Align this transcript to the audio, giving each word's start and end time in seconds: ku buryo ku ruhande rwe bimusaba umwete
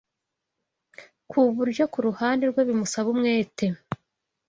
ku 1.29 1.39
buryo 1.55 1.83
ku 1.93 1.99
ruhande 2.07 2.43
rwe 2.51 2.61
bimusaba 2.67 3.07
umwete 3.13 3.65